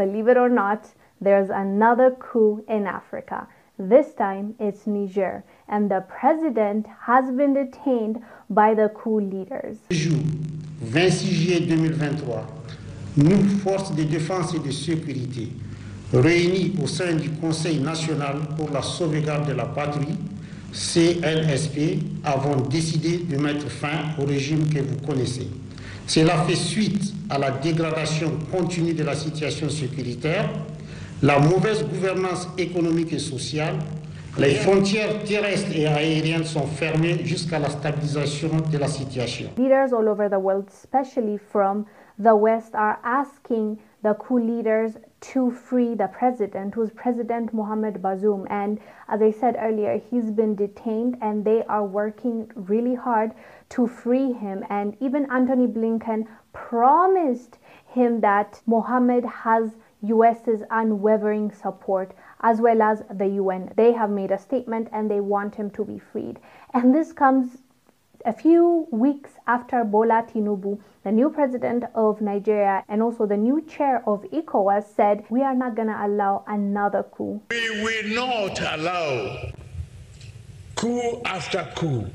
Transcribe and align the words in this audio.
believe 0.00 0.28
it 0.28 0.38
or 0.38 0.48
not, 0.48 0.80
there's 1.20 1.50
another 1.50 2.10
coup 2.12 2.64
in 2.68 2.86
Africa. 2.86 3.46
This 3.78 4.14
time 4.14 4.54
it's 4.58 4.86
Niger, 4.86 5.44
and 5.68 5.90
the 5.90 6.02
president 6.08 6.86
has 7.08 7.30
been 7.30 7.52
detained 7.54 8.16
by 8.48 8.72
the 8.74 8.88
coup 8.88 9.20
leaders. 9.20 9.76
26 9.90 11.24
juillet 11.24 11.60
2023, 11.66 12.46
nous, 13.18 13.42
forces 13.62 13.94
de 13.94 14.04
défense 14.04 14.54
et 14.54 14.58
de 14.60 14.70
sécurité, 14.70 15.48
réunis 16.14 16.74
au 16.82 16.86
sein 16.86 17.14
du 17.14 17.30
Conseil 17.32 17.80
national 17.80 18.36
pour 18.56 18.70
la 18.70 18.80
sauvegarde 18.80 19.46
de 19.48 19.52
la 19.52 19.66
patrie, 19.66 20.16
CNSP, 20.72 21.98
avons 22.24 22.56
décidé 22.68 23.18
de 23.18 23.36
mettre 23.36 23.68
fin 23.68 24.14
au 24.18 24.24
régime 24.24 24.66
que 24.72 24.80
vous 24.80 24.96
connaissez. 25.06 25.48
Cela 26.06 26.42
fait 26.44 26.56
suite 26.56 27.12
à 27.28 27.38
la 27.38 27.50
dégradation 27.50 28.32
continue 28.50 28.94
de 28.94 29.04
la 29.04 29.14
situation 29.14 29.68
sécuritaire, 29.68 30.48
la 31.22 31.38
mauvaise 31.38 31.84
gouvernance 31.84 32.48
économique 32.58 33.12
et 33.12 33.18
sociale, 33.18 33.76
les 34.38 34.54
frontières 34.54 35.22
terrestres 35.24 35.76
et 35.76 35.86
aériennes 35.86 36.44
sont 36.44 36.66
fermées 36.66 37.24
jusqu'à 37.24 37.58
la 37.58 37.68
stabilisation 37.68 38.48
de 38.72 38.78
la 38.78 38.86
situation. 38.88 39.50
Leaders 39.58 39.92
all 39.92 40.08
over 40.08 40.28
the 40.30 40.38
world, 40.38 40.66
especially 40.68 41.36
from 41.36 41.84
the 42.18 42.32
West, 42.34 42.74
are 42.74 42.98
asking 43.04 43.76
the 44.02 44.14
coup 44.14 44.38
leaders 44.38 44.92
to 45.20 45.50
free 45.50 45.94
the 45.94 46.08
president, 46.08 46.74
who's 46.74 46.90
President 46.90 47.52
Mohamed 47.52 48.02
Bazoum. 48.02 48.46
And 48.50 48.80
as 49.08 49.20
I 49.20 49.30
said 49.30 49.56
earlier, 49.58 50.00
he's 50.10 50.30
been 50.30 50.54
detained 50.54 51.18
and 51.20 51.44
they 51.44 51.62
are 51.64 51.84
working 51.84 52.50
really 52.54 52.94
hard 52.94 53.32
to 53.70 53.86
free 53.86 54.32
him. 54.32 54.64
And 54.70 54.96
even 55.00 55.30
Antony 55.30 55.66
Blinken 55.66 56.26
promised 56.52 57.58
him 57.86 58.20
that 58.20 58.62
Mohamed 58.66 59.24
has 59.24 59.76
US's 60.02 60.62
unwavering 60.70 61.50
support 61.52 62.14
as 62.40 62.60
well 62.60 62.80
as 62.80 63.02
the 63.12 63.26
UN. 63.26 63.72
They 63.76 63.92
have 63.92 64.10
made 64.10 64.30
a 64.30 64.38
statement 64.38 64.88
and 64.92 65.10
they 65.10 65.20
want 65.20 65.54
him 65.54 65.70
to 65.72 65.84
be 65.84 65.98
freed. 65.98 66.40
And 66.72 66.94
this 66.94 67.12
comes 67.12 67.58
a 68.24 68.32
few 68.32 68.86
weeks 68.90 69.30
after 69.46 69.84
Bola 69.84 70.24
Tinubu, 70.28 70.80
the 71.04 71.12
new 71.12 71.30
president 71.30 71.84
of 71.94 72.20
Nigeria 72.20 72.84
and 72.88 73.02
also 73.02 73.26
the 73.26 73.36
new 73.36 73.62
chair 73.62 74.02
of 74.06 74.22
ECOWAS, 74.32 74.84
said, 74.94 75.24
We 75.30 75.42
are 75.42 75.54
not 75.54 75.74
going 75.76 75.88
to 75.88 76.06
allow 76.06 76.44
another 76.46 77.02
coup. 77.02 77.40
We 77.50 77.82
will 77.82 78.14
not 78.14 78.60
allow 78.60 79.50
coup 80.76 81.20
after 81.24 81.66
coup. 81.76 82.06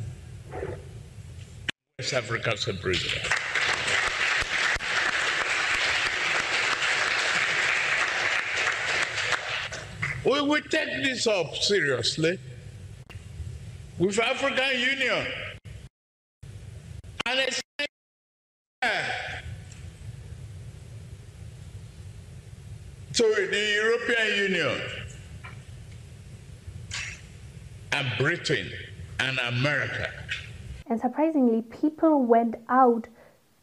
West 1.98 2.14
Africa 2.14 2.58
separation. 2.58 3.22
We 10.26 10.42
will 10.42 10.62
take 10.70 11.04
this 11.04 11.28
up 11.28 11.56
seriously 11.56 12.40
with 14.00 14.20
African 14.20 14.80
Union. 14.80 15.55
And 17.28 17.40
it's 17.40 17.60
to 23.14 23.24
the 23.24 23.72
European 23.74 24.52
Union 24.52 24.82
and 27.94 28.08
Britain 28.20 28.70
and 29.20 29.40
America. 29.40 30.12
And 30.88 31.00
surprisingly, 31.00 31.64
people 31.64 32.24
went 32.24 32.58
out 32.70 33.08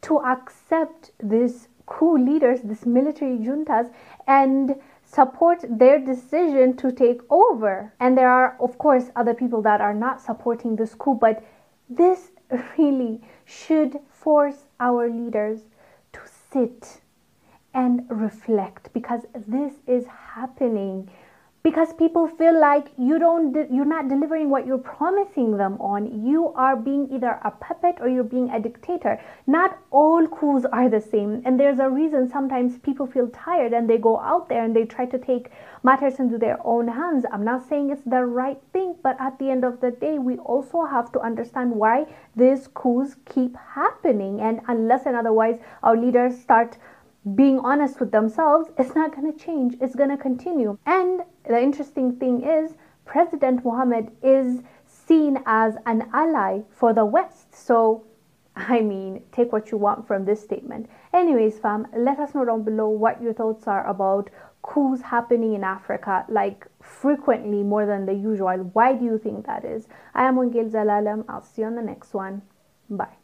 to 0.02 0.18
accept 0.18 1.12
these 1.22 1.68
coup 1.86 2.18
leaders, 2.18 2.62
these 2.64 2.84
military 2.84 3.36
juntas, 3.36 3.92
and 4.26 4.74
support 5.04 5.64
their 5.68 6.00
decision 6.00 6.76
to 6.78 6.90
take 6.90 7.20
over. 7.30 7.92
And 8.00 8.18
there 8.18 8.28
are, 8.28 8.56
of 8.58 8.76
course, 8.78 9.10
other 9.14 9.34
people 9.34 9.62
that 9.62 9.80
are 9.80 9.94
not 9.94 10.20
supporting 10.20 10.74
this 10.74 10.94
coup, 10.94 11.14
but 11.14 11.44
this 11.88 12.32
really 12.76 13.20
should 13.44 13.98
force 14.08 14.68
our 14.78 15.08
leaders 15.08 15.60
to 16.12 16.20
sit 16.52 17.00
and 17.74 18.04
reflect 18.08 18.92
because 18.92 19.22
this 19.46 19.74
is 19.86 20.06
happening. 20.06 21.10
Because 21.62 21.92
people 21.92 22.26
feel 22.26 22.60
like 22.60 22.88
you 22.98 23.20
don't 23.20 23.54
you're 23.72 23.84
not 23.84 24.08
delivering 24.08 24.50
what 24.50 24.66
you're 24.66 24.78
promising 24.78 25.56
them 25.56 25.80
on. 25.80 26.26
You 26.26 26.52
are 26.54 26.74
being 26.74 27.08
either 27.12 27.38
a 27.44 27.52
puppet 27.52 27.98
or 28.00 28.08
you're 28.08 28.24
being 28.24 28.50
a 28.50 28.58
dictator. 28.58 29.20
Not 29.46 29.78
all 29.92 30.26
coups 30.26 30.66
are 30.72 30.88
the 30.88 31.00
same. 31.00 31.40
And 31.44 31.60
there's 31.60 31.78
a 31.78 31.88
reason 31.88 32.28
sometimes 32.28 32.78
people 32.78 33.06
feel 33.06 33.28
tired 33.28 33.72
and 33.72 33.88
they 33.88 33.98
go 33.98 34.18
out 34.18 34.48
there 34.48 34.64
and 34.64 34.74
they 34.74 34.84
try 34.84 35.06
to 35.06 35.18
take 35.18 35.52
matters 35.84 36.18
into 36.18 36.36
their 36.36 36.58
own 36.66 36.88
hands. 36.88 37.24
I'm 37.30 37.44
not 37.44 37.68
saying 37.68 37.90
it's 37.90 38.02
the 38.02 38.24
right 38.24 38.60
thing 38.72 38.91
but 39.02 39.16
at 39.20 39.38
the 39.38 39.50
end 39.50 39.64
of 39.64 39.80
the 39.80 39.90
day 39.90 40.18
we 40.18 40.36
also 40.38 40.84
have 40.84 41.10
to 41.12 41.20
understand 41.20 41.70
why 41.72 42.06
these 42.36 42.68
coups 42.74 43.16
keep 43.24 43.56
happening 43.56 44.40
and 44.40 44.60
unless 44.68 45.06
and 45.06 45.16
otherwise 45.16 45.58
our 45.82 45.96
leaders 45.96 46.38
start 46.38 46.78
being 47.34 47.60
honest 47.60 48.00
with 48.00 48.10
themselves, 48.10 48.68
it's 48.78 48.94
not 48.94 49.14
going 49.14 49.32
to 49.32 49.38
change. 49.38 49.76
It's 49.80 49.94
going 49.94 50.10
to 50.10 50.16
continue. 50.16 50.76
And 50.86 51.22
the 51.44 51.60
interesting 51.60 52.16
thing 52.16 52.42
is, 52.42 52.74
President 53.04 53.64
Mohamed 53.64 54.10
is 54.22 54.62
seen 54.86 55.42
as 55.46 55.76
an 55.86 56.08
ally 56.12 56.60
for 56.70 56.92
the 56.92 57.04
West. 57.04 57.54
So, 57.54 58.04
I 58.56 58.80
mean, 58.80 59.22
take 59.32 59.52
what 59.52 59.70
you 59.70 59.78
want 59.78 60.06
from 60.06 60.24
this 60.24 60.42
statement. 60.42 60.88
Anyways, 61.12 61.58
fam, 61.58 61.86
let 61.96 62.18
us 62.18 62.34
know 62.34 62.44
down 62.44 62.64
below 62.64 62.88
what 62.88 63.22
your 63.22 63.32
thoughts 63.32 63.66
are 63.66 63.86
about 63.88 64.30
coups 64.62 65.02
happening 65.02 65.54
in 65.54 65.64
Africa, 65.64 66.24
like 66.28 66.66
frequently 66.80 67.62
more 67.62 67.86
than 67.86 68.06
the 68.06 68.14
usual. 68.14 68.70
Why 68.72 68.94
do 68.94 69.04
you 69.04 69.18
think 69.18 69.46
that 69.46 69.64
is? 69.64 69.88
I 70.14 70.24
am 70.24 70.36
Wongel 70.36 70.70
Zelalem. 70.70 71.24
I'll 71.28 71.42
see 71.42 71.62
you 71.62 71.68
on 71.68 71.74
the 71.74 71.82
next 71.82 72.14
one. 72.14 72.42
Bye. 72.88 73.21